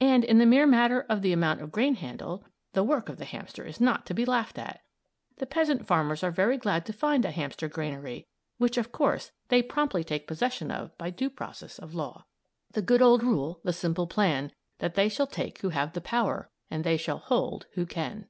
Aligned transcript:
And 0.00 0.24
in 0.24 0.38
the 0.38 0.46
mere 0.46 0.66
matter 0.66 1.02
of 1.02 1.22
the 1.22 1.32
amount 1.32 1.60
of 1.60 1.70
grain 1.70 1.94
handled, 1.94 2.44
the 2.72 2.82
work 2.82 3.08
of 3.08 3.18
the 3.18 3.24
hamster 3.24 3.62
is 3.62 3.80
not 3.80 4.04
to 4.06 4.12
be 4.12 4.24
laughed 4.24 4.58
at. 4.58 4.80
The 5.36 5.46
peasant 5.46 5.86
farmers 5.86 6.24
are 6.24 6.32
very 6.32 6.56
glad 6.58 6.84
to 6.86 6.92
find 6.92 7.24
a 7.24 7.30
hamster 7.30 7.68
granary, 7.68 8.26
which, 8.58 8.76
of 8.76 8.90
course, 8.90 9.30
they 9.50 9.62
promptly 9.62 10.02
take 10.02 10.26
possession 10.26 10.72
of 10.72 10.98
by 10.98 11.10
due 11.10 11.30
process 11.30 11.78
of 11.78 11.94
law: 11.94 12.26
"The 12.72 12.82
good 12.82 13.00
old 13.00 13.22
rule, 13.22 13.60
the 13.62 13.72
simple 13.72 14.08
plan 14.08 14.50
That 14.78 14.96
they 14.96 15.08
shall 15.08 15.28
take 15.28 15.60
who 15.60 15.68
have 15.68 15.92
the 15.92 16.00
power, 16.00 16.50
And 16.68 16.82
they 16.82 16.96
shall 16.96 17.18
hold 17.18 17.66
who 17.74 17.86
can." 17.86 18.26